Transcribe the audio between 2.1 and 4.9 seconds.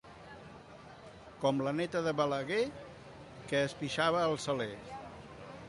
Balaguer, que es pixava al saler.